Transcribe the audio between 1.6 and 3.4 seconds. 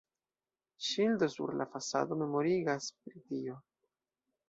la fasado memorigas pri